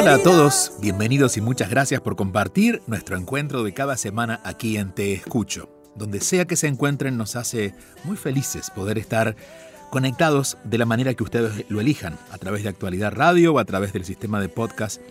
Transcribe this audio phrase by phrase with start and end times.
[0.00, 4.78] Hola a todos, bienvenidos y muchas gracias por compartir nuestro encuentro de cada semana aquí
[4.78, 5.68] en Te Escucho.
[5.94, 9.36] Donde sea que se encuentren nos hace muy felices poder estar
[9.90, 13.66] conectados de la manera que ustedes lo elijan, a través de Actualidad Radio o a
[13.66, 15.02] través del sistema de podcast,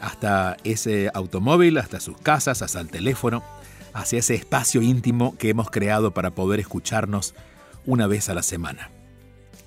[0.00, 3.42] hasta ese automóvil, hasta sus casas, hasta el teléfono,
[3.92, 7.34] hacia ese espacio íntimo que hemos creado para poder escucharnos
[7.84, 8.90] una vez a la semana.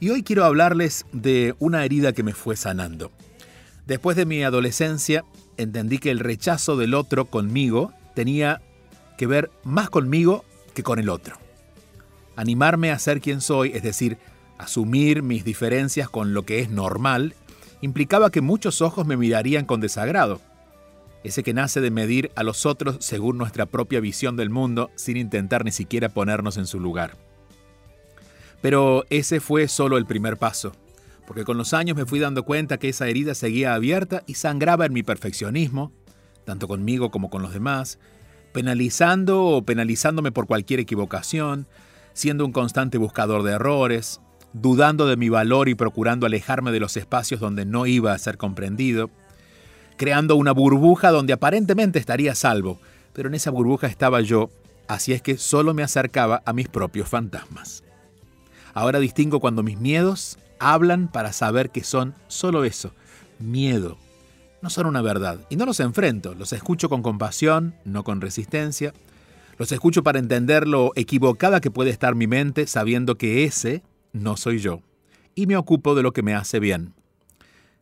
[0.00, 3.10] Y hoy quiero hablarles de una herida que me fue sanando.
[3.86, 5.24] Después de mi adolescencia,
[5.56, 8.60] entendí que el rechazo del otro conmigo tenía
[9.20, 11.36] que ver más conmigo que con el otro.
[12.36, 14.16] Animarme a ser quien soy, es decir,
[14.56, 17.34] asumir mis diferencias con lo que es normal,
[17.82, 20.40] implicaba que muchos ojos me mirarían con desagrado.
[21.22, 25.18] Ese que nace de medir a los otros según nuestra propia visión del mundo sin
[25.18, 27.18] intentar ni siquiera ponernos en su lugar.
[28.62, 30.72] Pero ese fue solo el primer paso,
[31.26, 34.86] porque con los años me fui dando cuenta que esa herida seguía abierta y sangraba
[34.86, 35.92] en mi perfeccionismo,
[36.46, 37.98] tanto conmigo como con los demás,
[38.52, 41.66] penalizando o penalizándome por cualquier equivocación,
[42.12, 44.20] siendo un constante buscador de errores,
[44.52, 48.36] dudando de mi valor y procurando alejarme de los espacios donde no iba a ser
[48.36, 49.10] comprendido,
[49.96, 52.80] creando una burbuja donde aparentemente estaría salvo,
[53.12, 54.50] pero en esa burbuja estaba yo,
[54.88, 57.84] así es que solo me acercaba a mis propios fantasmas.
[58.74, 62.92] Ahora distingo cuando mis miedos hablan para saber que son solo eso,
[63.38, 63.98] miedo,
[64.62, 65.40] no son una verdad.
[65.48, 68.92] Y no los enfrento, los escucho con compasión, no con resistencia.
[69.58, 73.82] Los escucho para entender lo equivocada que puede estar mi mente sabiendo que ese
[74.12, 74.80] no soy yo.
[75.34, 76.94] Y me ocupo de lo que me hace bien.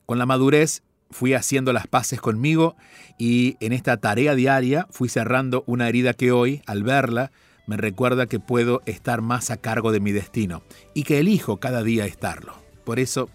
[0.06, 2.77] Con la madurez fui haciendo las paces conmigo
[3.19, 7.31] y en esta tarea diaria fui cerrando una herida que hoy, al verla,
[7.66, 10.62] me recuerda que puedo estar más a cargo de mi destino
[10.95, 12.55] y que elijo cada día estarlo.
[12.84, 13.28] Por eso,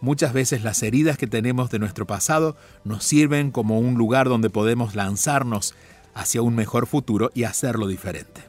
[0.00, 4.50] Muchas veces las heridas que tenemos de nuestro pasado nos sirven como un lugar donde
[4.50, 5.74] podemos lanzarnos
[6.14, 8.42] hacia un mejor futuro y hacerlo diferente.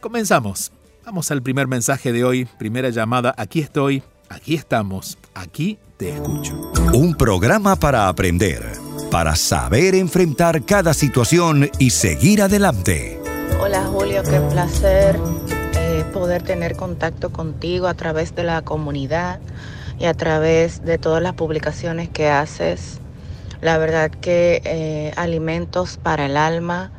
[0.00, 0.72] Comenzamos.
[1.04, 3.34] Vamos al primer mensaje de hoy, primera llamada.
[3.36, 6.72] Aquí estoy, aquí estamos, aquí te escucho.
[6.94, 8.62] Un programa para aprender,
[9.10, 13.20] para saber enfrentar cada situación y seguir adelante.
[13.60, 15.18] Hola Julio, qué placer
[15.74, 19.40] eh, poder tener contacto contigo a través de la comunidad
[19.98, 23.00] y a través de todas las publicaciones que haces.
[23.60, 26.90] La verdad que eh, alimentos para el alma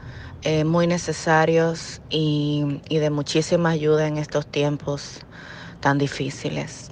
[0.44, 5.20] eh, muy necesarios y, y de muchísima ayuda en estos tiempos
[5.82, 6.90] tan difíciles.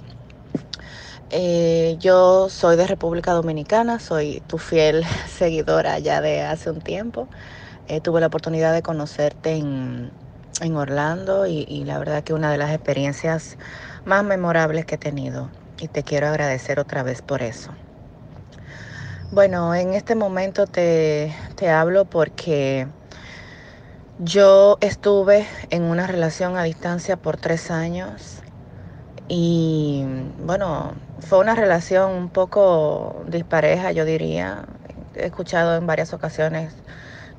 [1.30, 7.28] Eh, yo soy de República Dominicana, soy tu fiel seguidora ya de hace un tiempo.
[8.02, 10.12] tuve la oportunidad de conocerte en,
[10.60, 13.56] en Orlando y, y, la verdad que una de las experiencias
[14.04, 15.50] más memorables que he tenido
[15.82, 17.72] y te quiero agradecer otra vez por eso.
[19.32, 22.86] Bueno, en este momento te, te hablo porque
[24.18, 28.42] yo estuve en una relación a distancia por tres años
[29.28, 30.04] y
[30.38, 34.66] bueno, fue una relación un poco dispareja, yo diría.
[35.14, 36.74] He escuchado en varias ocasiones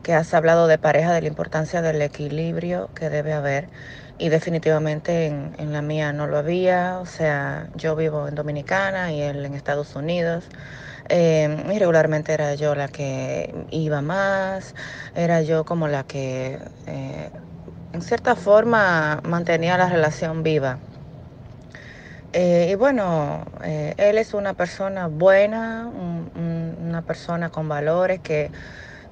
[0.03, 3.69] que has hablado de pareja, de la importancia del equilibrio que debe haber
[4.19, 9.11] y definitivamente en, en, la mía no lo había, o sea, yo vivo en Dominicana
[9.11, 10.45] y él en Estados Unidos.
[11.09, 14.73] Eh, y regularmente era yo la que iba más,
[15.15, 17.29] era yo como la que eh,
[17.93, 20.79] en cierta forma mantenía la relación viva.
[22.33, 28.49] Eh, y bueno, eh, él es una persona buena, una persona con valores que,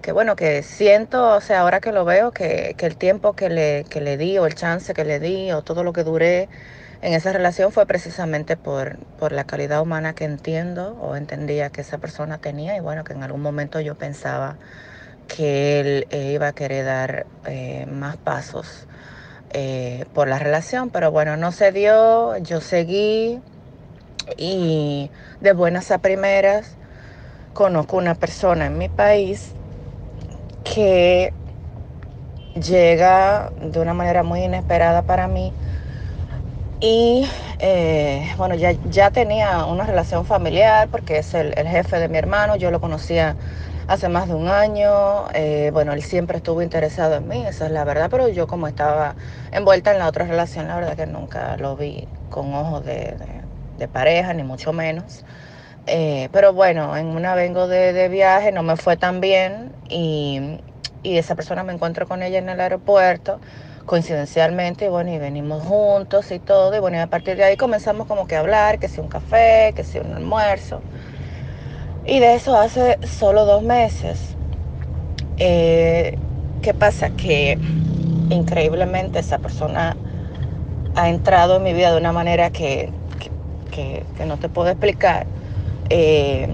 [0.01, 3.49] que, bueno, que siento, o sea, ahora que lo veo, que, que el tiempo que
[3.49, 6.49] le, que le di o el chance que le di o todo lo que duré
[7.01, 11.81] en esa relación fue precisamente por, por la calidad humana que entiendo o entendía que
[11.81, 14.57] esa persona tenía y bueno, que en algún momento yo pensaba
[15.27, 17.25] que él eh, iba a querer dar
[17.87, 18.87] más pasos
[19.53, 23.41] eh, por la relación, pero bueno, no se dio, yo seguí
[24.37, 25.11] y
[25.41, 26.77] de buenas a primeras
[27.53, 29.53] conozco una persona en mi país
[30.73, 31.33] que
[32.55, 35.53] llega de una manera muy inesperada para mí
[36.79, 37.29] y
[37.59, 42.17] eh, bueno, ya, ya tenía una relación familiar porque es el, el jefe de mi
[42.17, 43.35] hermano, yo lo conocía
[43.87, 45.27] hace más de un año.
[45.33, 48.67] Eh, bueno, él siempre estuvo interesado en mí, esa es la verdad, pero yo como
[48.67, 49.15] estaba
[49.51, 53.17] envuelta en la otra relación, la verdad que nunca lo vi con ojos de,
[53.91, 55.23] pareja, ni mucho menos.
[55.87, 60.59] Eh, pero bueno, en una vengo de, viaje, no me fue tan bien y,
[61.03, 63.39] y, esa persona me encuentro con ella en el aeropuerto,
[63.85, 67.57] coincidencialmente, y bueno, y venimos juntos y todo, y bueno, y a partir de ahí
[67.57, 70.81] comenzamos como que a hablar, que si un café, que si un almuerzo.
[72.05, 74.35] Y de eso hace solo dos meses.
[75.37, 76.17] Eh,
[76.61, 77.09] ¿Qué pasa?
[77.11, 77.57] Que
[78.29, 79.95] increíblemente esa persona
[80.95, 82.91] ha entrado en mi vida de una manera que,
[84.25, 85.25] no te puedo explicar.
[85.93, 86.47] Eh,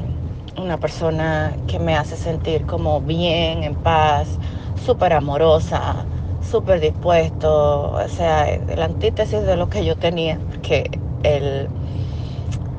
[0.57, 4.39] una persona que me hace sentir como bien, en paz,
[4.75, 10.89] súper amorosa, súper dispuesto, o sea, el antítesis de lo que yo tenía, que
[11.21, 11.71] el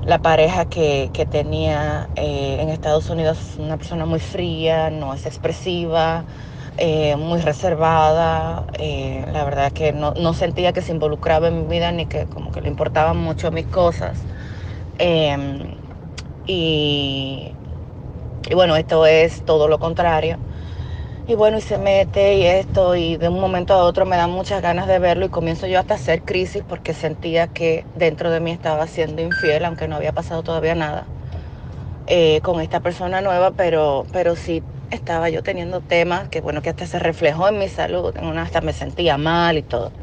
[0.03, 6.27] la pareja que, tenía eh, en Estados Unidos una persona muy fría, no es expresiva,
[6.77, 8.67] eh, muy reservada.
[8.79, 12.61] La verdad que no, sentía que se involucraba en mi vida ni que como que
[12.63, 14.27] le importaban mucho mis cosas.
[14.99, 15.78] Em,
[16.49, 17.57] y,
[18.51, 20.43] y bueno, esto es todo lo contrario.
[21.27, 24.31] Y bueno, y se mete y esto, y de un momento a otro me dan
[24.31, 28.31] muchas ganas de verlo y comienzo yo hasta a hacer crisis porque sentía que dentro
[28.31, 31.13] de mí estaba siendo infiel, aunque no había pasado todavía nada
[32.07, 36.71] eh, con esta persona nueva, pero, pero sí estaba yo teniendo temas que bueno, que
[36.71, 39.95] hasta se reflejó en mi salud, en una hasta me sentía mal y todo.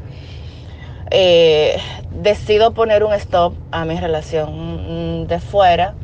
[1.10, 5.96] Eh, decido poner un stop a mi relación de fuera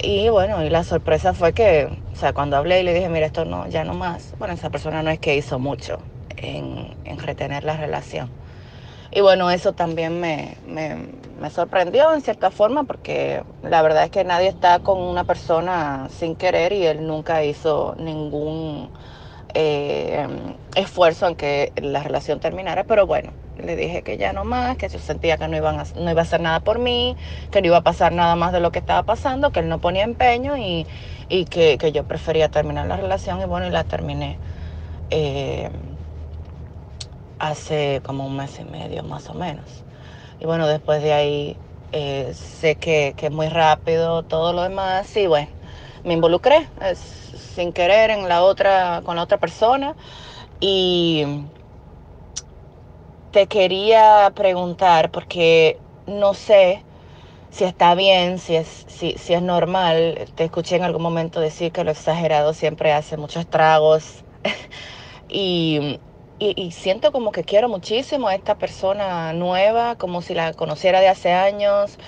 [0.00, 3.26] y bueno, y la sorpresa fue que, o sea, cuando hablé y le dije, mira,
[3.26, 5.98] esto no, ya no más, bueno, esa persona no es que hizo mucho
[6.36, 8.30] en, retener la relación.
[9.10, 10.56] Y bueno, eso también me,
[11.50, 16.36] sorprendió en cierta forma porque la verdad es que nadie está con una persona sin
[16.36, 18.90] querer y él nunca hizo ningún
[19.54, 20.26] eh,
[20.76, 23.32] esfuerzo en que la relación terminara, pero bueno,
[23.64, 26.20] le dije que ya no más, que yo sentía que no, iban a, no iba
[26.20, 27.16] a hacer nada por mí,
[27.50, 29.80] que no iba a pasar nada más de lo que estaba pasando, que él no
[29.80, 30.86] ponía empeño y,
[31.28, 34.38] que, yo prefería terminar la relación y bueno, y la terminé
[35.10, 35.70] eh,
[37.38, 39.84] hace como un mes y medio más o menos.
[40.40, 41.56] Y bueno, después de ahí
[41.92, 45.48] eh, sé que, que, muy rápido todo lo demás y bueno,
[46.04, 49.94] me involucré sin querer en la otra, con la otra persona
[50.60, 51.24] y
[53.30, 56.82] te quería preguntar, porque no sé
[57.50, 60.28] si está bien, si es, si, si es normal.
[60.34, 64.24] Te escuché en algún momento decir que lo exagerado siempre hace muchos estragos.
[65.28, 65.98] y,
[66.38, 71.08] y, siento como que quiero muchísimo a esta persona nueva, como si la conociera de
[71.08, 71.98] hace años.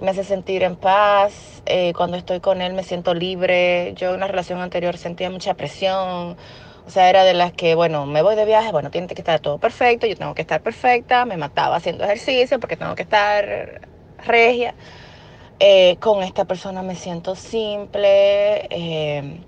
[0.00, 1.62] Me hace sentir en paz.
[1.66, 3.94] Eh, cuando estoy con él me siento libre.
[3.96, 6.36] Yo en una relación anterior sentía mucha presión
[6.90, 9.38] o sea, era de las que, bueno, me voy de viaje, bueno, tiene que estar
[9.38, 13.80] todo perfecto, yo tengo que estar perfecta, me mataba haciendo ejercicio porque tengo que estar
[14.26, 14.74] regia.
[15.60, 19.40] Eh, con esta persona me siento simple, eh,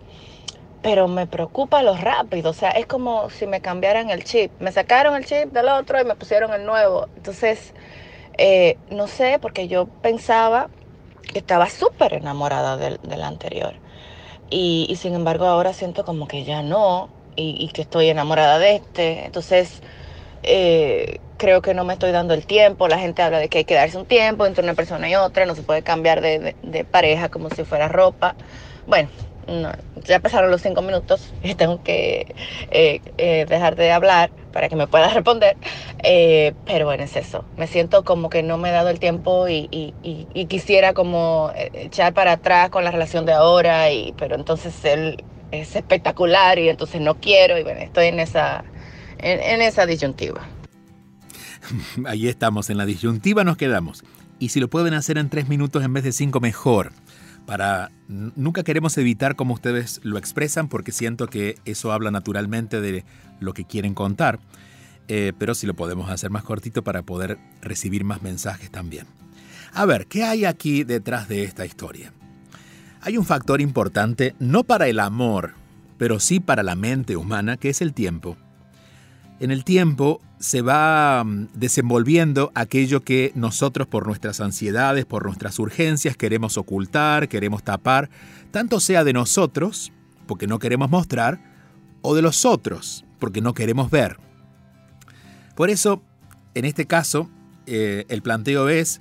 [0.82, 2.50] pero me preocupa lo rápido.
[2.50, 4.52] O sea, es como si me cambiaran el chip.
[4.60, 7.08] Me sacaron el chip del otro y me pusieron el nuevo.
[7.16, 7.74] Entonces,
[8.38, 10.68] eh, no sé, porque yo pensaba
[11.32, 13.74] que estaba súper enamorada del, anterior.
[14.48, 18.76] Y, y sin embargo ahora siento como que ya no y, que estoy enamorada de
[18.76, 19.24] este.
[19.24, 19.80] Entonces,
[20.42, 22.88] eh, creo que no me estoy dando el tiempo.
[22.88, 25.46] La gente habla de que hay que darse un tiempo entre una persona y otra,
[25.46, 28.36] no se puede cambiar de, pareja como si fuera ropa.
[28.86, 29.08] Bueno,
[30.04, 32.34] ya pasaron los cinco minutos y tengo que
[32.70, 35.56] eh, eh, dejar de hablar para que me pueda responder.
[36.66, 37.44] pero bueno, es eso.
[37.56, 42.12] Me siento como que no me he dado el tiempo y, y, quisiera como echar
[42.12, 47.00] para atrás con la relación de ahora, y, pero entonces él es espectacular y entonces
[47.00, 48.64] no quiero y bueno, estoy en esa,
[49.18, 50.42] en, esa disyuntiva.
[52.06, 54.02] Ahí estamos, en la disyuntiva nos quedamos.
[54.38, 56.92] Y si lo pueden hacer en tres minutos en vez de cinco, mejor.
[57.46, 63.04] Para nunca queremos evitar como ustedes lo expresan, porque siento que eso habla naturalmente de
[63.40, 64.40] lo que quieren contar.
[65.08, 69.06] Eh, pero si lo podemos hacer más cortito para poder recibir más mensajes también.
[69.74, 72.12] A ver, ¿qué hay aquí detrás de esta historia?
[73.04, 75.54] Hay un factor importante, no para el amor,
[75.98, 78.36] pero sí para la mente humana, que es el tiempo.
[79.40, 85.58] En el tiempo se va mm, desenvolviendo aquello que nosotros por nuestras ansiedades, por nuestras
[85.58, 88.08] urgencias queremos ocultar, queremos tapar,
[88.52, 89.90] tanto sea de nosotros,
[90.28, 91.40] porque no queremos mostrar,
[92.02, 94.18] o de los otros, porque no queremos ver.
[95.56, 96.04] Por eso,
[96.54, 97.28] en este caso,
[97.66, 99.00] eh, el planteo es,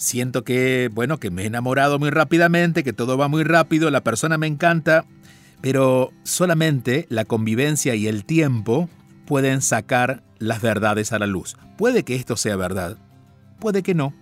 [0.00, 4.02] siento que, bueno, que me he enamorado muy rápidamente, que todo va muy rápido, la
[4.02, 5.04] persona me encanta,
[5.60, 8.88] pero solamente la convivencia y el tiempo
[9.26, 11.56] pueden sacar las verdades a la luz.
[11.76, 12.96] Puede que esto sea verdad,
[13.60, 14.14] puede que no.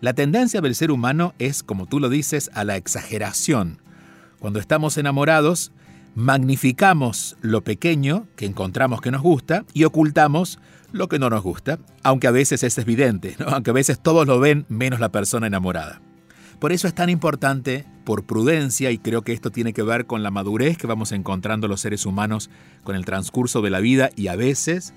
[0.00, 3.82] La tendencia del ser humano es, como tú lo dices, a la exageración.
[4.38, 5.72] Cuando estamos enamorados,
[6.18, 10.58] magnificamos lo pequeño que encontramos que nos gusta y ocultamos
[10.90, 14.40] lo que no nos gusta, aunque a veces es evidente, aunque a veces todos lo
[14.40, 16.00] ven menos la persona enamorada.
[16.58, 20.24] Por eso es tan importante, por prudencia, y creo que esto tiene que ver con
[20.24, 22.50] la madurez que vamos encontrando los seres humanos
[22.82, 24.94] con el transcurso de la vida y a veces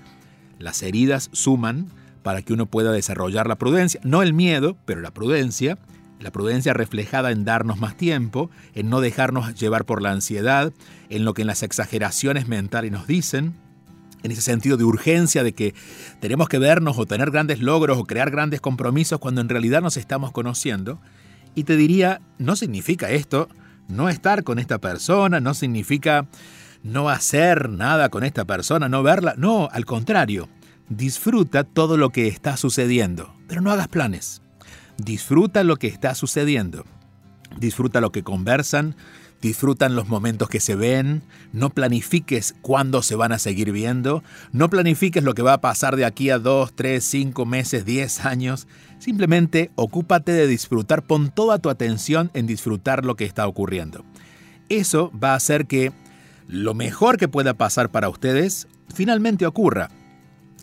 [0.58, 1.86] las heridas suman
[2.24, 5.78] para que uno pueda desarrollar la prudencia, no el miedo, pero la prudencia,
[6.22, 10.72] la prudencia reflejada en darnos más tiempo, en no dejarnos llevar por la ansiedad,
[11.10, 13.54] en lo que en las exageraciones mentales nos dicen,
[14.22, 15.74] en ese sentido de urgencia de que
[16.20, 19.96] tenemos que vernos o tener grandes logros o crear grandes compromisos cuando en realidad nos
[19.96, 21.00] estamos conociendo.
[21.54, 23.48] Y te diría, no significa esto
[23.88, 26.26] no estar con esta persona, no significa
[26.82, 29.34] no hacer nada con esta persona, no verla.
[29.36, 30.48] No, al contrario,
[30.88, 34.41] disfruta todo lo que está sucediendo, pero no hagas planes.
[34.98, 36.84] Disfruta lo que está sucediendo.
[37.58, 38.96] Disfruta lo que conversan,
[39.42, 41.22] disfrutan los momentos que se ven,
[41.52, 44.22] no planifiques cuándo se van a seguir viendo,
[44.52, 48.24] no planifiques lo que va a pasar de aquí a dos, tres, cinco meses, diez
[48.24, 48.68] años,
[49.00, 54.04] simplemente ocúpate de disfrutar, pon toda tu atención en disfrutar lo que está ocurriendo.
[54.68, 55.92] Eso va a hacer que
[56.46, 59.90] lo mejor que pueda pasar para ustedes finalmente ocurra.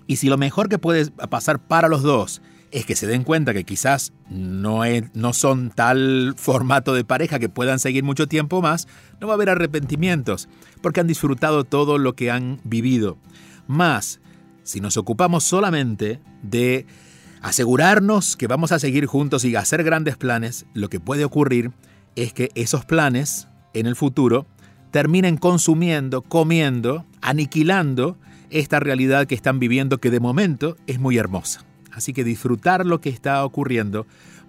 [0.08, 2.42] Y si lo mejor que puede pasar para los dos
[2.72, 4.82] es que se den cuenta que quizás no,
[5.14, 8.88] no son tal formato de pareja que puedan seguir mucho tiempo más,
[9.20, 10.50] no va a haber arrepentimientos,
[10.82, 13.18] porque han disfrutado todo lo que han vivido.
[13.68, 14.20] Más,
[14.64, 16.86] si nos ocupamos solamente de
[17.42, 21.72] asegurarnos que vamos a seguir juntos y hacer grandes planes, lo que puede ocurrir
[22.16, 24.46] es que esos planes en el futuro
[24.92, 28.18] terminen consumiendo, comiendo, aniquilando
[28.50, 31.64] esta realidad que están viviendo que de momento es muy hermosa.
[31.92, 34.06] Así que disfrutar lo que está ocurriendo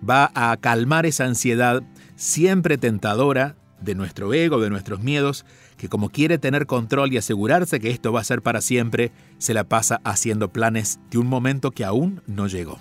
[0.08, 1.82] va a calmar esa ansiedad
[2.16, 5.44] siempre tentadora de nuestro ego, de nuestros miedos,
[5.76, 9.54] que como quiere tener control y asegurarse que esto va a ser para siempre, se
[9.54, 12.78] la pasa haciendo planes de un momento que aún no llegó.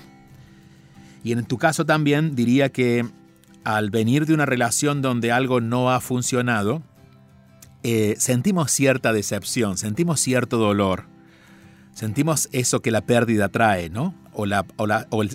[1.24, 3.06] Y en tu caso también diría que
[3.64, 6.82] al venir de una relación donde algo no ha funcionado,
[7.84, 11.06] eh, sentimos cierta decepción, sentimos cierto dolor,
[11.94, 14.14] sentimos eso que la pérdida trae, ¿no?
[14.40, 14.66] O la,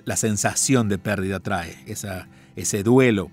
[0.05, 3.31] la, sensación de pérdida trae, esa, ese duelo.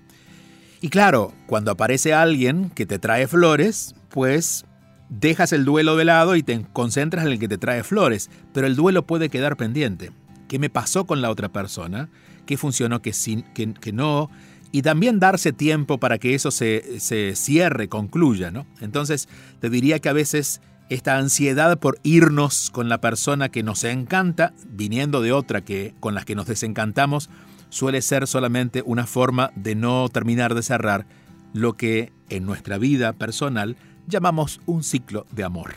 [0.80, 4.64] Y claro, cuando aparece alguien que te trae flores, pues
[5.08, 8.66] dejas el duelo de lado y te concentras en el que te trae flores, pero
[8.66, 10.10] el duelo puede quedar pendiente.
[10.48, 12.08] ¿Qué me pasó con la otra persona?
[12.46, 13.00] ¿Qué funcionó?
[13.00, 13.12] ¿Qué,
[13.54, 14.30] que, que no?
[14.72, 18.66] Y también darse tiempo para que eso se, se cierre, concluya, ¿no?
[18.80, 19.28] Entonces,
[19.60, 20.60] te diría que a veces
[20.92, 26.14] esta ansiedad por irnos con la persona que nos encanta, viniendo de otra que con
[26.14, 27.30] las que nos desencantamos,
[27.70, 31.06] suele ser solamente una forma de no terminar de cerrar
[31.54, 35.76] lo que en nuestra vida personal llamamos un ciclo de amor.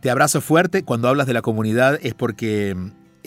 [0.00, 2.74] Te abrazo fuerte, cuando hablas de la comunidad es porque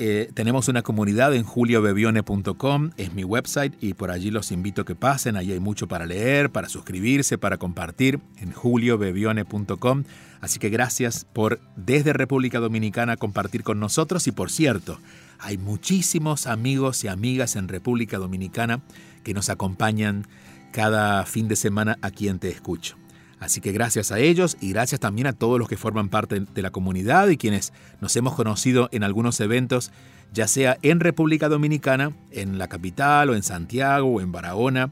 [0.01, 4.85] eh, tenemos una comunidad en juliobebione.com, es mi website y por allí los invito a
[4.85, 10.05] que pasen, allí hay mucho para leer, para suscribirse, para compartir en juliobebione.com.
[10.39, 15.01] Así que gracias por desde República Dominicana compartir con nosotros y por cierto,
[15.37, 18.79] hay muchísimos amigos y amigas en República Dominicana
[19.25, 20.25] que nos acompañan
[20.71, 22.95] cada fin de semana aquí en Te Escucho.
[23.39, 26.61] Así que gracias a ellos y gracias también a todos los que forman parte de
[26.61, 29.91] la comunidad y quienes nos hemos conocido en algunos eventos,
[30.33, 34.91] ya sea en República Dominicana, en la capital o en Santiago o en Barahona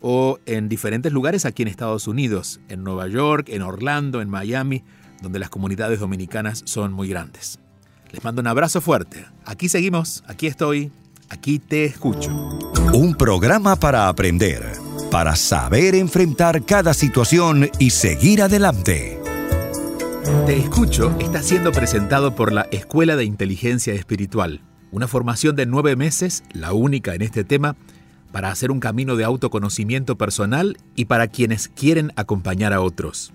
[0.00, 4.84] o en diferentes lugares aquí en Estados Unidos, en Nueva York, en Orlando, en Miami,
[5.22, 7.58] donde las comunidades dominicanas son muy grandes.
[8.12, 9.24] Les mando un abrazo fuerte.
[9.44, 10.92] Aquí seguimos, aquí estoy,
[11.28, 12.30] aquí te escucho.
[12.92, 14.62] Un programa para aprender,
[15.16, 19.18] para saber enfrentar cada situación y seguir adelante.
[20.44, 24.60] Te escucho está siendo presentado por la Escuela de Inteligencia Espiritual,
[24.92, 27.76] una formación de nueve meses, la única en este tema,
[28.30, 33.32] para hacer un camino de autoconocimiento personal y para quienes quieren acompañar a otros.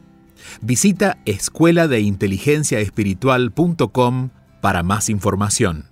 [0.61, 4.29] Visita escuela de inteligencia espiritual.com
[4.61, 5.87] para más información.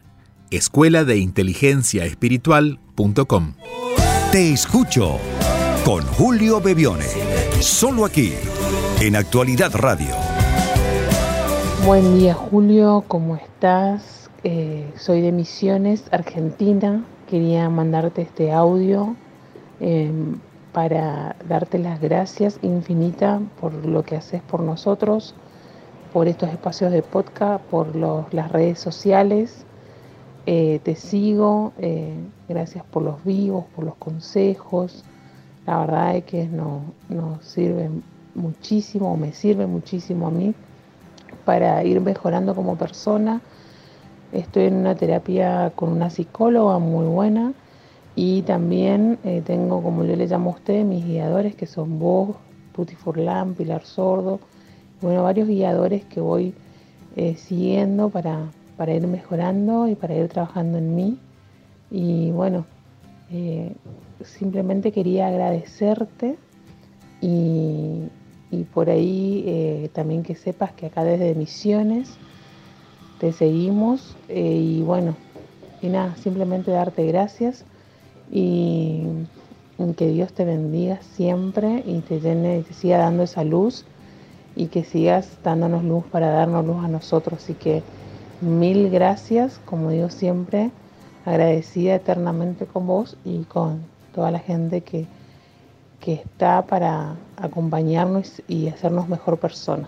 [0.51, 3.55] Escuela de inteligencia espiritual.com.
[4.31, 5.19] Te escucho
[5.85, 7.05] con Julio Bebione.
[7.59, 8.33] Solo aquí,
[9.01, 10.15] en Actualidad Radio.
[11.85, 14.29] Buen día Julio, ¿cómo estás?
[14.43, 17.03] Eh, soy de Misiones, Argentina.
[17.29, 19.15] Quería mandarte este audio
[19.79, 20.11] eh,
[20.73, 25.35] para darte las gracias infinitas por lo que haces por nosotros,
[26.13, 29.65] por estos espacios de podcast, por las redes sociales.
[30.45, 32.15] Eh, te sigo, eh,
[32.47, 35.03] gracias por los vivos, por los consejos.
[35.69, 37.91] La verdad es que nos no sirve
[38.33, 40.55] muchísimo, me sirve muchísimo a mí
[41.45, 43.39] para ir mejorando como persona.
[44.31, 47.53] Estoy en una terapia con una psicóloga muy buena
[48.15, 52.35] y también eh, tengo, como yo le llamo a usted, mis guiadores que son vos,
[52.73, 54.39] Tuti Furlan, Pilar Sordo,
[55.01, 56.55] bueno, varios guiadores que voy
[57.15, 61.19] eh, siguiendo para, para, ir mejorando y para ir trabajando en mí.
[61.91, 62.65] Y bueno,
[63.29, 63.75] eh,
[64.23, 66.37] simplemente quería agradecerte
[67.21, 68.03] y,
[68.51, 72.17] y por ahí eh, también que sepas que acá desde Misiones
[73.19, 75.15] te seguimos eh, y bueno,
[75.81, 77.65] y nada, simplemente darte gracias
[78.31, 79.03] y,
[79.97, 83.85] que Dios te bendiga siempre y te llene y te siga dando esa luz
[84.55, 87.43] y que sigas dándonos luz para darnos luz a nosotros.
[87.43, 87.81] Así que
[88.39, 90.69] mil gracias, como digo siempre,
[91.25, 93.81] agradecida eternamente con vos y con
[94.19, 95.05] toda la gente que,
[96.01, 99.87] que está para acompañarnos y hacernos mejor persona.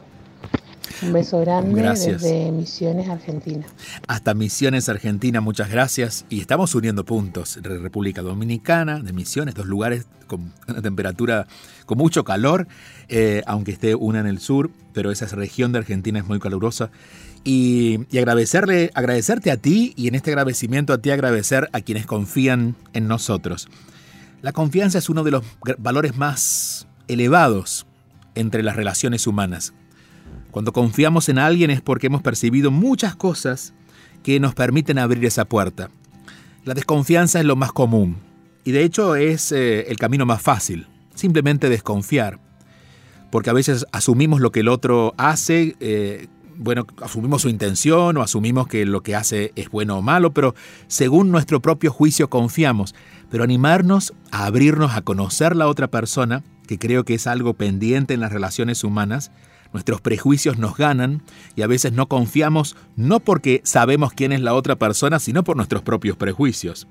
[1.02, 2.22] Un beso grande Gracias.
[2.22, 3.66] desde Misiones, Argentina.
[4.08, 6.24] Hasta Misiones Argentina, muchas gracias.
[6.30, 7.60] Y estamos uniendo puntos.
[7.62, 11.46] de República Dominicana, de Misiones, dos lugares con una temperatura
[11.86, 12.70] con mucho calor,
[13.10, 16.90] eh, aunque esté una en el sur, pero esa región de Argentina es muy calurosa.
[17.44, 22.06] Y, y agradecerle, agradecerte a ti y en este agradecimiento a ti agradecer a quienes
[22.06, 23.68] confían en nosotros.
[24.42, 25.44] La confianza es uno de los
[25.78, 27.86] valores más elevados
[28.34, 29.74] entre las relaciones humanas.
[30.50, 33.74] Cuando confiamos en alguien es porque hemos percibido muchas cosas
[34.24, 35.90] que nos permiten abrir esa puerta.
[36.66, 38.18] La desconfianza es lo más común
[38.64, 42.40] y de hecho es eh, el camino más fácil, simplemente desconfiar,
[43.32, 46.28] porque a veces asumimos lo que el otro hace, eh,
[46.58, 50.56] bueno, asumimos su intención o asumimos que lo que hace es bueno o malo, pero
[50.88, 52.96] según nuestro propio juicio confiamos,
[53.30, 58.14] pero animarnos a abrirnos a conocer la otra persona, que creo que es algo pendiente
[58.14, 59.32] en las relaciones humanas,
[59.74, 61.22] Nuestros prejuicios nos ganan
[61.56, 65.56] y a veces no confiamos no porque sabemos quién es la otra persona, sino por
[65.56, 66.88] nuestros propios prejuicios.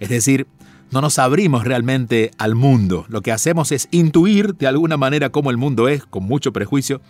[0.00, 0.46] Es decir,
[0.90, 3.04] no nos abrimos realmente al mundo.
[3.08, 7.00] Lo que hacemos es intuir de alguna manera cómo el mundo es, con mucho prejuicio,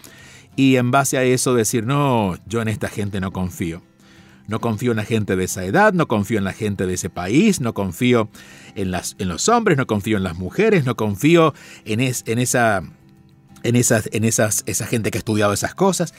[0.58, 3.80] y en base a eso decir, no, yo en esta gente no confío.
[4.48, 7.10] No confío en la gente de esa edad, no confío en la gente de ese
[7.10, 8.28] país, no confío
[8.74, 12.40] en, las, en los hombres, no confío en las mujeres, no confío en, es, en
[12.40, 12.82] esa
[13.62, 16.12] en, esas, en esas, esa gente que ha estudiado esas cosas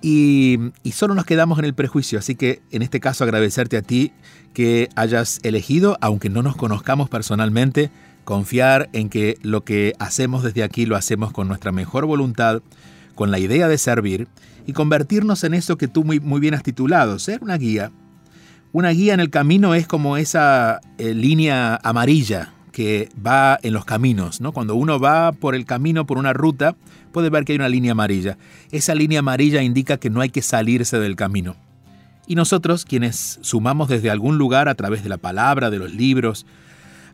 [0.00, 2.18] y, y, solo nos quedamos en el prejuicio.
[2.18, 4.12] Así que en este caso agradecerte a ti
[4.54, 7.90] que hayas elegido, aunque no nos conozcamos personalmente,
[8.24, 12.62] confiar en que lo que hacemos desde aquí lo hacemos con nuestra mejor voluntad,
[13.14, 14.28] con la idea de servir
[14.66, 17.90] y convertirnos en eso que tú muy, muy bien has titulado, ser una guía.
[18.72, 23.84] Una guía en el camino es como esa eh, línea amarilla que va en los
[23.84, 24.52] caminos, ¿no?
[24.52, 26.74] Cuando uno va por el camino, por una ruta,
[27.12, 28.38] puede ver que hay una línea amarilla.
[28.70, 31.56] Esa línea amarilla indica que no hay que salirse del camino.
[32.26, 36.46] Y nosotros, quienes sumamos desde algún lugar a través de la palabra, de los libros,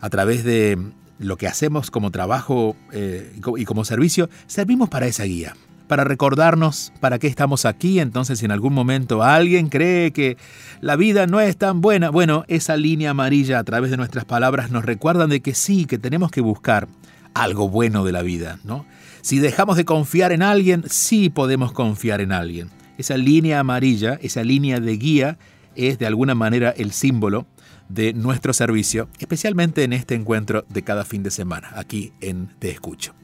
[0.00, 0.78] a través de
[1.18, 5.56] lo que hacemos como trabajo eh, y como servicio, servimos para esa guía,
[5.88, 7.98] para recordarnos para qué estamos aquí.
[7.98, 10.36] Entonces, si en algún momento alguien cree que
[10.80, 14.70] la vida no es tan buena, bueno, esa línea amarilla a través de nuestras palabras
[14.70, 16.86] nos recuerdan de que sí, que tenemos que buscar
[17.34, 18.86] algo bueno de la vida, ¿no?
[19.22, 22.70] Si dejamos de confiar en alguien, sí podemos confiar en alguien.
[22.98, 25.38] Esa línea amarilla, esa línea de guía,
[25.74, 27.46] es de alguna manera el símbolo
[27.88, 32.70] de nuestro servicio, especialmente en este encuentro de cada fin de semana, aquí en Te
[32.70, 33.14] Escucho.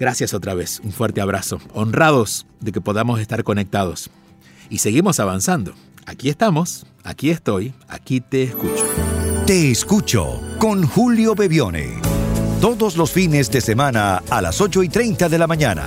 [0.00, 4.08] Gracias otra vez, un fuerte abrazo, honrados de que podamos estar conectados.
[4.70, 5.74] Y seguimos avanzando.
[6.06, 8.82] aquí estamos, aquí estoy, aquí te escucho.
[9.46, 12.00] Te escucho con Julio Bebione.
[12.62, 15.84] Todos los fines de semana a las 8 y 30 de la mañana.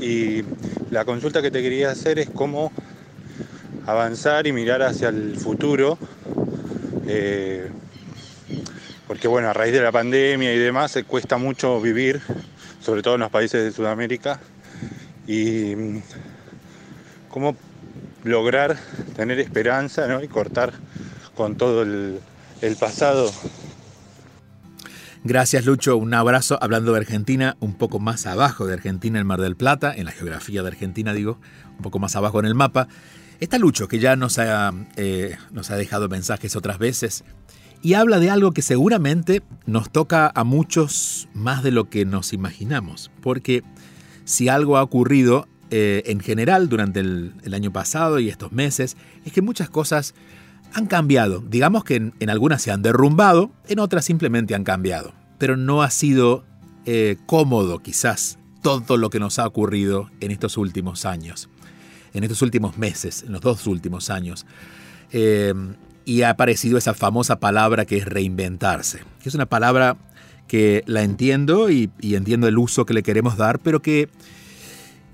[0.00, 0.42] y
[0.90, 2.72] la consulta que te quería hacer es cómo
[3.86, 5.96] avanzar y mirar hacia el futuro.
[7.06, 7.70] Eh,
[9.06, 12.20] porque bueno, a raíz de la pandemia y demás se cuesta mucho vivir,
[12.80, 14.40] sobre todo en los países de Sudamérica,
[15.28, 16.02] y mm,
[17.28, 17.56] cómo
[18.24, 18.76] lograr
[19.14, 20.20] tener esperanza ¿no?
[20.20, 20.72] y cortar
[21.36, 22.18] con todo el,
[22.60, 23.30] el pasado
[25.28, 26.56] Gracias Lucho, un abrazo.
[26.62, 30.12] Hablando de Argentina, un poco más abajo de Argentina, el Mar del Plata, en la
[30.12, 31.40] geografía de Argentina digo,
[31.76, 32.86] un poco más abajo en el mapa,
[33.40, 37.24] está Lucho, que ya nos ha, eh, nos ha dejado mensajes otras veces,
[37.82, 42.32] y habla de algo que seguramente nos toca a muchos más de lo que nos
[42.32, 43.64] imaginamos, porque
[44.24, 49.32] si algo ha ocurrido eh, en general durante el, año pasado y estos meses, es
[49.32, 50.14] que muchas cosas
[50.72, 51.40] han cambiado.
[51.40, 55.12] Digamos que en, algunas se han derrumbado, en otras simplemente han cambiado.
[55.38, 56.44] Pero no ha sido
[56.84, 61.48] eh, cómodo quizás todo lo que nos ha ocurrido en estos últimos años,
[62.14, 64.46] en estos últimos meses, en los dos últimos años.
[65.12, 65.54] Eh,
[66.04, 69.96] y ha aparecido esa famosa palabra que es reinventarse, que es una palabra
[70.46, 74.08] que la entiendo y entiendo el uso que le queremos dar, pero que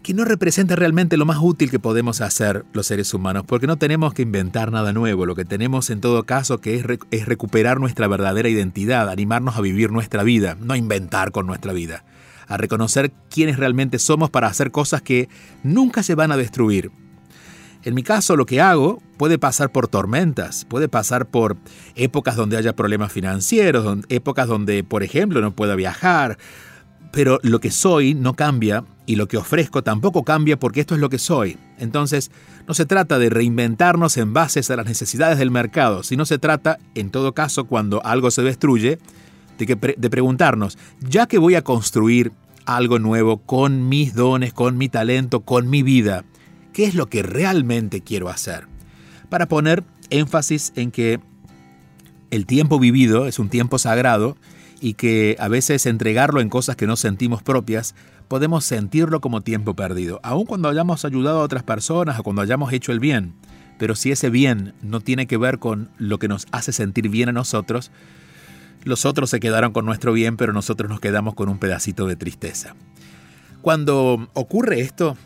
[0.03, 3.77] que no representa realmente lo más útil que podemos hacer los seres humanos, porque no
[3.77, 7.79] tenemos que inventar nada nuevo, lo que tenemos en todo caso que es, es recuperar
[7.79, 12.05] nuestra verdadera identidad, animarnos a vivir nuestra vida, no inventar con nuestra vida,
[12.49, 15.29] a reconocer quiénes realmente somos para hacer cosas que
[15.63, 16.91] nunca se van a destruir.
[17.85, 21.57] En mi caso lo que hago puede pasar por tormentas, puede pasar por
[21.97, 26.39] épocas donde haya problemas financieros, épocas donde, por ejemplo, no pueda viajar,
[27.13, 31.01] pero lo que soy no cambia y lo que ofrezco tampoco cambia porque esto es
[31.01, 31.59] lo que soy.
[31.79, 32.31] Entonces,
[32.67, 36.79] no se trata de reinventarnos en bases a las necesidades del mercado, sino se trata,
[36.95, 38.99] en todo caso, cuando algo se destruye,
[39.59, 42.33] de, de preguntarnos, ya que voy a construir
[42.65, 46.25] algo nuevo con mis dones, con mi talento, con mi vida,
[46.73, 48.67] ¿qué es lo que realmente quiero hacer?
[49.29, 51.21] Para poner énfasis en que
[52.31, 54.37] el tiempo vivido es un tiempo sagrado
[54.83, 57.95] y que a veces entregarlo en cosas que no sentimos propias,
[58.27, 62.73] podemos sentirlo como tiempo perdido, aun cuando hayamos ayudado a otras personas o cuando hayamos
[62.73, 63.33] hecho el bien.
[63.79, 67.29] Pero si ese bien no tiene que ver con lo que nos hace sentir bien
[67.29, 67.93] a nosotros,
[68.83, 72.17] los otros se quedaron con nuestro bien, pero nosotros nos quedamos con un pedacito de
[72.17, 72.75] tristeza.
[73.61, 75.17] Cuando ocurre esto,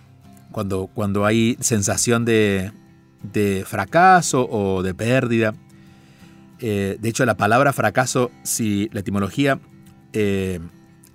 [0.52, 2.72] cuando, cuando hay sensación de,
[3.22, 5.54] de fracaso o de pérdida,
[6.60, 9.60] eh, de hecho, la palabra fracaso, si la etimología
[10.12, 10.60] eh,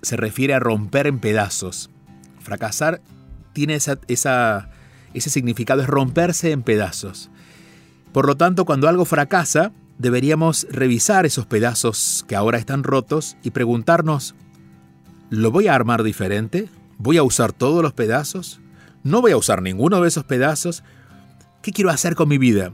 [0.02, 1.90] se refiere a romper en pedazos,
[2.40, 3.00] fracasar
[3.52, 7.30] tiene esa, ese significado, es romperse en pedazos.
[8.12, 13.50] Por lo tanto, cuando algo fracasa, deberíamos revisar esos pedazos que ahora están rotos y
[13.50, 14.34] preguntarnos,
[15.30, 16.68] ¿lo voy a armar diferente?
[16.98, 18.60] ¿Voy a usar todos los pedazos?
[19.02, 20.82] ¿No voy a usar ninguno de esos pedazos?
[21.62, 22.72] ¿Qué quiero hacer con mi vida?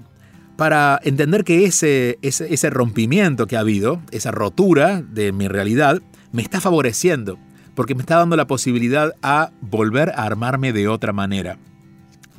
[0.58, 6.42] Para entender que ese, ese, rompimiento que ha habido, esa rotura de mi realidad, me
[6.42, 7.38] está favoreciendo,
[7.76, 11.58] porque me está dando la posibilidad a volver a armarme de otra manera.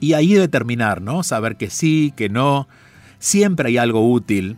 [0.02, 1.24] Y ahí determinar, ¿no?
[1.24, 2.68] Saber que sí, que no.
[3.20, 4.58] Siempre hay algo útil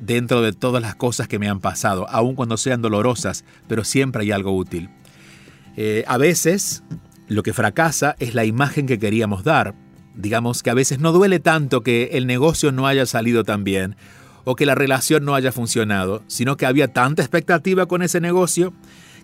[0.00, 4.22] dentro de todas las cosas que me han pasado, aun cuando sean dolorosas, pero siempre
[4.22, 4.90] hay algo útil.
[5.76, 6.82] Eh, a veces
[7.28, 9.76] lo que fracasa es la imagen que queríamos dar,
[10.20, 13.96] Digamos que a veces no duele tanto que el negocio no haya salido tan bien
[14.44, 18.72] o que la relación no haya funcionado, sino que había tanta expectativa con ese negocio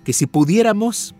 [0.04, 1.14] que si pudiéramos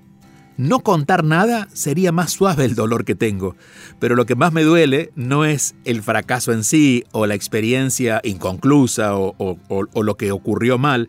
[0.57, 3.57] no contar nada sería más suave el dolor que tengo.
[3.99, 8.21] Pero lo que más me duele no es el fracaso en sí o la experiencia
[8.25, 9.59] inconclusa o,
[10.03, 11.09] lo que ocurrió mal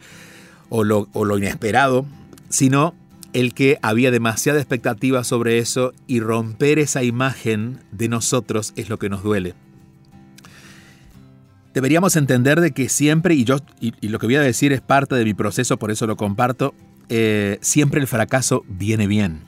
[0.69, 2.05] o lo, o lo inesperado,
[2.49, 2.93] sino
[3.37, 8.97] el que había demasiada expectativa sobre eso y romper esa imagen de nosotros es lo
[8.97, 9.53] que nos duele.
[11.75, 15.13] Deberíamos entender de que siempre, y yo y, lo que voy a decir es parte
[15.13, 16.73] de mi proceso, por eso lo comparto,
[17.09, 19.41] eh, siempre el fracaso viene bien.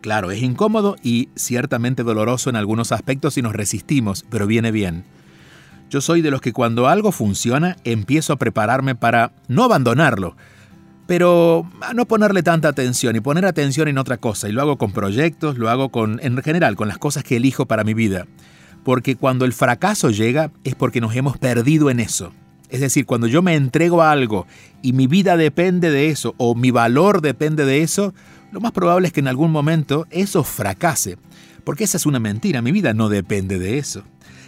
[0.00, 5.04] Claro, es incómodo y ciertamente doloroso en algunos aspectos si nos resistimos, pero viene bien.
[5.90, 10.34] Yo soy de los que cuando algo funciona empiezo a prepararme para no abandonarlo,
[11.06, 14.48] pero a no ponerle tanta atención y poner atención en otra cosa.
[14.48, 17.66] Y lo hago con proyectos, lo hago con, en general, con las cosas que elijo
[17.66, 18.26] para mi vida.
[18.86, 22.32] porque cuando el fracaso llega es porque nos hemos perdido en eso.
[22.68, 24.46] Es decir, cuando yo me entrego a algo
[24.80, 28.14] y mi vida depende de eso o mi valor depende de eso,
[28.52, 31.18] lo más probable es que en algún momento eso fracase.
[31.64, 34.04] Porque esa es una mentira, mi vida no depende de eso.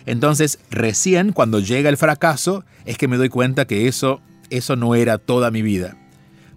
[0.06, 4.94] Entonces, recién cuando llega el fracaso es que me doy cuenta que eso, eso no
[4.94, 5.96] era toda mi vida.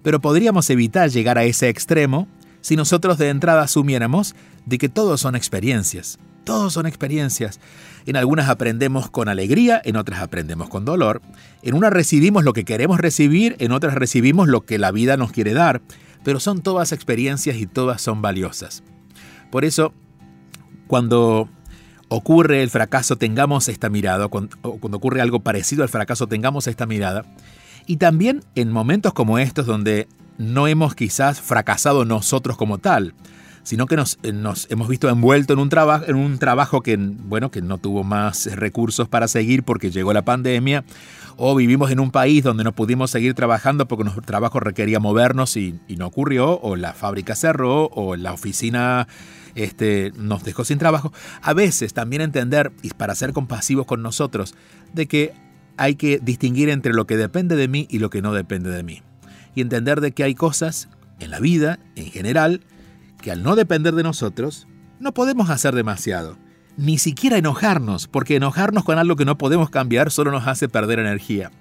[0.04, 2.28] Pero podríamos evitar llegar a ese extremo
[2.62, 4.36] si nosotros de entrada asumiéramos
[4.66, 6.20] de que todos son experiencias.
[6.44, 7.60] Todos son experiencias.
[8.06, 11.22] En algunas aprendemos con alegría, en otras aprendemos con dolor.
[11.62, 15.32] En unas recibimos lo que queremos recibir, en otras recibimos lo que la vida nos
[15.32, 15.82] quiere dar.
[16.24, 18.84] Pero son todas experiencias y todas son valiosas.
[19.52, 19.94] Por eso,
[20.88, 21.50] cuando
[22.08, 27.26] ocurre el fracaso, tengamos esta mirada, cuando, ocurre algo parecido al fracaso, tengamos esta mirada.
[27.86, 33.14] Y también en momentos como estos donde no hemos quizás fracasado nosotros como tal,
[33.64, 36.98] sino que nos, eh, nos hemos visto envueltos en un, trabajo, en un trabajo que,
[36.98, 40.84] bueno, que no tuvo más recursos para seguir porque llegó la pandemia,
[41.38, 45.58] o vivimos en un país donde no pudimos seguir trabajando porque nuestro trabajo requería movernos
[45.58, 49.08] y, no ocurrió, o la fábrica cerró, o la oficina
[49.56, 51.14] este, nos dejó sin trabajo.
[51.42, 54.56] A veces también entender, y para ser compasivos con nosotros,
[54.94, 55.34] de que
[55.78, 58.84] hay que distinguir entre lo que depende de mí y lo que no depende de
[58.84, 59.02] mí.
[59.56, 62.62] Y entender de que hay cosas en la vida, en general,
[63.22, 64.68] que al no depender de nosotros,
[65.00, 66.38] no podemos hacer demasiado.
[66.78, 71.00] Ni siquiera enojarnos, porque enojarnos con algo que no podemos cambiar solo nos hace perder
[71.00, 71.52] energía.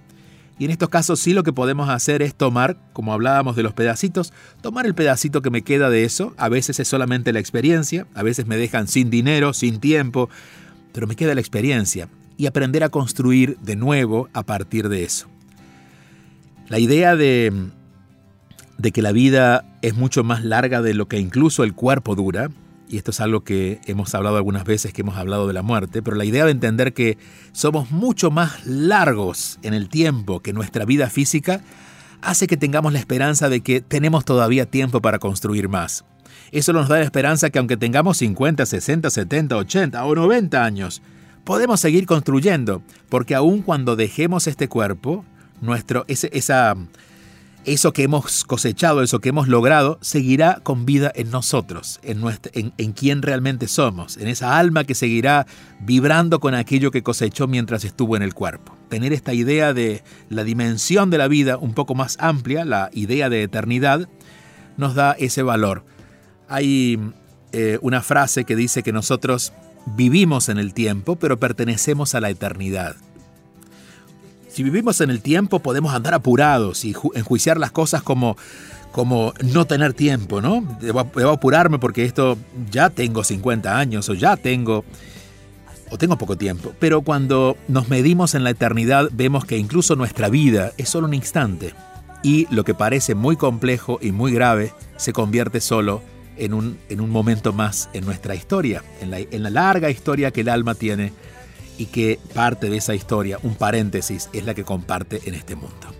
[0.58, 3.72] Y en estos casos sí lo que podemos hacer es tomar, como hablábamos de los
[3.72, 6.34] pedacitos, tomar el pedacito que me queda de eso.
[6.36, 10.28] A veces es solamente la experiencia, a veces me dejan sin dinero, sin tiempo,
[10.92, 12.08] pero me queda la experiencia
[12.40, 15.28] y aprender a construir de nuevo a partir de eso.
[16.68, 17.70] La idea de
[18.80, 22.50] de que la vida es mucho más larga de lo que incluso el cuerpo dura,
[22.88, 26.00] y esto es algo que hemos hablado algunas veces que hemos hablado de la muerte,
[26.00, 27.18] pero la idea de entender que
[27.52, 31.60] somos mucho más largos en el tiempo que nuestra vida física
[32.22, 36.06] hace que tengamos la esperanza de que tenemos todavía tiempo para construir más.
[36.50, 41.02] Eso nos da la esperanza que aunque tengamos 50, 60, 70, 80 o 90 años,
[41.44, 45.24] podemos seguir construyendo, porque aun cuando dejemos este cuerpo,
[45.60, 46.76] nuestro, esa,
[47.64, 52.22] eso que hemos cosechado, eso que hemos logrado, seguirá con vida en nosotros, en,
[52.54, 55.46] en, quien realmente somos, en esa alma que seguirá
[55.80, 58.76] vibrando con aquello que cosechó mientras estuvo en el cuerpo.
[58.88, 63.28] Tener esta idea de la dimensión de la vida un poco más amplia, la idea
[63.28, 64.08] de eternidad,
[64.76, 65.84] nos da ese valor.
[66.48, 66.98] Hay
[67.52, 69.52] eh, una frase que dice que nosotros
[69.86, 72.96] vivimos en el tiempo, pero pertenecemos a la eternidad.
[74.48, 78.36] Si vivimos en el tiempo podemos andar apurados y enjuiciar las cosas como,
[78.90, 80.78] como no tener tiempo, ¿no?
[80.80, 82.36] Debo, apurarme porque esto
[82.70, 84.84] ya tengo 50 años o ya tengo
[85.88, 86.72] o tengo poco tiempo.
[86.80, 91.14] Pero cuando nos medimos en la eternidad vemos que incluso nuestra vida es solo un
[91.14, 91.74] instante
[92.24, 96.02] y lo que parece muy complejo y muy grave se convierte solo
[96.40, 100.30] en un, en un momento más en nuestra historia, en la, en la larga historia
[100.30, 101.12] que el alma tiene
[101.78, 105.94] y que parte de esa historia, un paréntesis, es la que comparte en este mundo.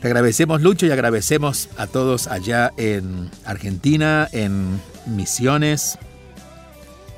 [0.00, 5.98] Te agradecemos Lucho y agradecemos a todos allá en Argentina, en Misiones,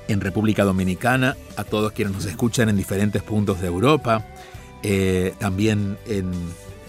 [0.08, 4.26] en República Dominicana, a todos quienes nos escuchan en diferentes puntos de Europa,
[4.82, 6.30] eh, también en,